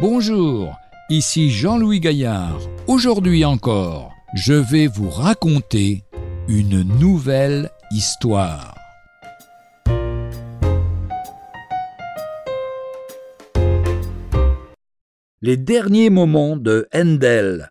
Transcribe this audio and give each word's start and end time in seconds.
Bonjour, 0.00 0.78
ici 1.10 1.50
Jean-Louis 1.50 2.00
Gaillard. 2.00 2.58
Aujourd'hui 2.86 3.44
encore, 3.44 4.14
je 4.32 4.54
vais 4.54 4.86
vous 4.86 5.10
raconter 5.10 6.04
une 6.48 6.80
nouvelle 6.98 7.68
histoire. 7.90 8.74
Les 15.42 15.58
derniers 15.58 16.08
moments 16.08 16.56
de 16.56 16.88
Handel. 16.94 17.68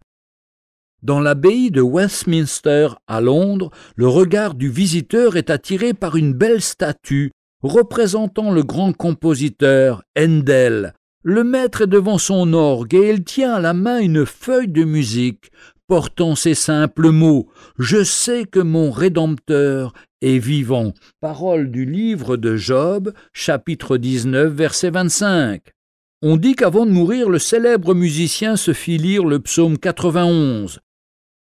Dans 1.02 1.22
l'abbaye 1.22 1.72
de 1.72 1.82
Westminster 1.82 2.90
à 3.08 3.22
Londres, 3.22 3.72
le 3.96 4.08
regard 4.08 4.54
du 4.54 4.70
visiteur 4.70 5.36
est 5.36 5.50
attiré 5.50 5.96
par 5.96 6.16
une 6.16 6.34
belle 6.34 6.62
statue 6.62 7.32
représentant 7.64 8.52
le 8.52 8.62
grand 8.62 8.94
compositeur 8.94 10.04
Handel. 10.16 10.94
Le 11.24 11.44
maître 11.44 11.82
est 11.82 11.88
devant 11.88 12.18
son 12.18 12.54
orgue 12.54 12.96
et 12.96 13.10
il 13.10 13.26
tient 13.26 13.56
à 13.56 13.60
la 13.60 13.74
main 13.74 14.00
une 14.00 14.26
feuille 14.26 14.70
de 14.70 14.86
musique 14.86 15.52
portant 15.86 16.36
ces 16.36 16.54
simples 16.54 17.10
mots 17.10 17.50
Je 17.78 18.06
sais 18.06 18.46
que 18.46 18.60
mon 18.60 18.90
Rédempteur 18.90 19.92
est 20.22 20.38
vivant. 20.38 20.94
Parole 21.20 21.72
du 21.72 21.84
livre 21.84 22.38
de 22.38 22.56
Job, 22.56 23.12
chapitre 23.34 23.98
19, 23.98 24.54
verset 24.54 24.92
25. 24.92 25.62
On 26.22 26.38
dit 26.38 26.56
qu'avant 26.56 26.86
de 26.86 26.92
mourir, 26.92 27.30
le 27.30 27.40
célèbre 27.40 27.94
musicien 27.94 28.56
se 28.56 28.72
fit 28.72 28.98
lire 28.98 29.26
le 29.26 29.40
psaume 29.40 29.78
91. 29.78 30.80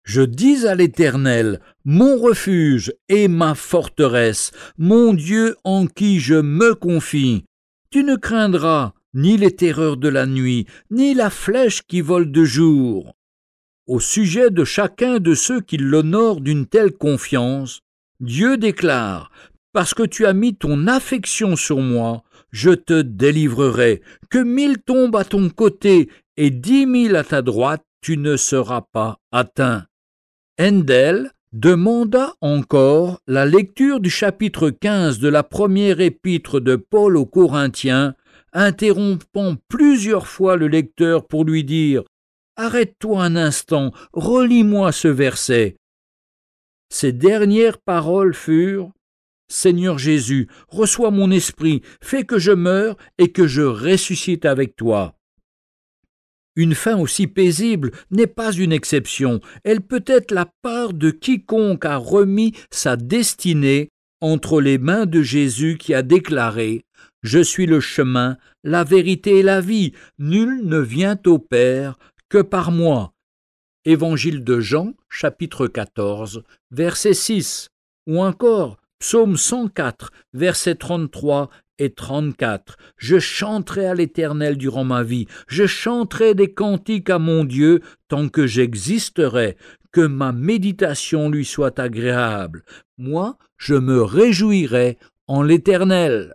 Je 0.04 0.22
dis 0.22 0.66
à 0.66 0.74
l'Éternel, 0.74 1.60
mon 1.84 2.16
refuge 2.16 2.92
et 3.08 3.28
ma 3.28 3.54
forteresse, 3.54 4.50
mon 4.76 5.14
Dieu 5.14 5.56
en 5.62 5.86
qui 5.86 6.18
je 6.18 6.34
me 6.34 6.74
confie. 6.74 7.44
Tu 7.90 8.02
ne 8.02 8.16
craindras 8.16 8.92
ni 9.14 9.36
les 9.36 9.54
terreurs 9.54 9.96
de 9.96 10.08
la 10.08 10.26
nuit, 10.26 10.66
ni 10.90 11.14
la 11.14 11.30
flèche 11.30 11.82
qui 11.82 12.00
vole 12.00 12.30
de 12.30 12.44
jour. 12.44 13.14
Au 13.86 14.00
sujet 14.00 14.50
de 14.50 14.64
chacun 14.64 15.18
de 15.18 15.34
ceux 15.34 15.60
qui 15.60 15.78
l'honorent 15.78 16.40
d'une 16.40 16.66
telle 16.66 16.92
confiance, 16.92 17.80
Dieu 18.20 18.56
déclare, 18.56 19.30
Parce 19.72 19.94
que 19.94 20.02
tu 20.02 20.26
as 20.26 20.32
mis 20.32 20.56
ton 20.56 20.86
affection 20.86 21.54
sur 21.54 21.78
moi, 21.78 22.22
je 22.50 22.70
te 22.70 23.02
délivrerai. 23.02 24.02
Que 24.30 24.38
mille 24.38 24.78
tombent 24.78 25.16
à 25.16 25.24
ton 25.24 25.50
côté 25.50 26.08
et 26.36 26.50
dix 26.50 26.86
mille 26.86 27.16
à 27.16 27.24
ta 27.24 27.42
droite, 27.42 27.82
tu 28.00 28.16
ne 28.16 28.36
seras 28.36 28.82
pas 28.92 29.18
atteint. 29.32 29.86
Handel 30.60 31.30
demanda 31.52 32.34
encore 32.40 33.20
la 33.26 33.46
lecture 33.46 34.00
du 34.00 34.10
chapitre 34.10 34.70
15 34.70 35.18
de 35.18 35.28
la 35.28 35.42
première 35.42 36.00
épître 36.00 36.60
de 36.60 36.76
Paul 36.76 37.16
aux 37.16 37.26
Corinthiens, 37.26 38.14
interrompant 38.52 39.56
plusieurs 39.68 40.26
fois 40.26 40.56
le 40.56 40.68
lecteur 40.68 41.26
pour 41.26 41.44
lui 41.44 41.64
dire 41.64 42.02
Arrête-toi 42.56 43.22
un 43.22 43.36
instant, 43.36 43.92
relis-moi 44.12 44.90
ce 44.92 45.08
verset. 45.08 45.76
Ces 46.90 47.12
dernières 47.12 47.78
paroles 47.78 48.34
furent 48.34 48.92
Seigneur 49.50 49.98
Jésus, 49.98 50.48
reçois 50.68 51.10
mon 51.10 51.30
esprit, 51.30 51.82
fais 52.02 52.24
que 52.24 52.38
je 52.38 52.52
meure 52.52 52.96
et 53.16 53.32
que 53.32 53.46
je 53.46 53.62
ressuscite 53.62 54.44
avec 54.44 54.76
toi. 54.76 55.14
Une 56.56 56.74
fin 56.74 56.98
aussi 56.98 57.28
paisible 57.28 57.92
n'est 58.10 58.26
pas 58.26 58.52
une 58.52 58.72
exception, 58.72 59.40
elle 59.64 59.80
peut 59.80 60.04
être 60.06 60.32
la 60.32 60.50
part 60.62 60.92
de 60.92 61.10
quiconque 61.10 61.84
a 61.84 61.96
remis 61.96 62.52
sa 62.70 62.96
destinée 62.96 63.90
entre 64.20 64.60
les 64.60 64.78
mains 64.78 65.06
de 65.06 65.22
Jésus 65.22 65.78
qui 65.78 65.94
a 65.94 66.02
déclaré 66.02 66.84
Je 67.22 67.40
suis 67.40 67.66
le 67.66 67.80
chemin, 67.80 68.36
la 68.62 68.84
vérité 68.84 69.38
et 69.38 69.42
la 69.42 69.60
vie, 69.60 69.92
nul 70.18 70.64
ne 70.64 70.78
vient 70.78 71.18
au 71.26 71.38
Père 71.38 71.98
que 72.28 72.42
par 72.42 72.70
moi. 72.70 73.12
Évangile 73.84 74.44
de 74.44 74.60
Jean, 74.60 74.94
chapitre 75.08 75.66
14, 75.66 76.44
verset 76.70 77.14
6, 77.14 77.70
ou 78.06 78.22
encore 78.22 78.78
Psaume 79.00 79.36
104, 79.36 80.12
versets 80.32 80.74
33 80.76 81.50
et 81.78 81.90
34. 81.90 82.76
Je 82.96 83.18
chanterai 83.18 83.86
à 83.86 83.94
l'Éternel 83.94 84.56
durant 84.56 84.84
ma 84.84 85.02
vie, 85.02 85.26
je 85.48 85.66
chanterai 85.66 86.34
des 86.34 86.52
cantiques 86.52 87.10
à 87.10 87.18
mon 87.18 87.44
Dieu 87.44 87.80
tant 88.08 88.28
que 88.28 88.46
j'existerai, 88.46 89.56
que 89.92 90.02
ma 90.02 90.32
méditation 90.32 91.30
lui 91.30 91.44
soit 91.44 91.78
agréable. 91.80 92.64
Moi, 92.96 93.38
je 93.56 93.74
me 93.74 94.02
réjouirai 94.02 94.98
en 95.26 95.42
l'Éternel. 95.42 96.34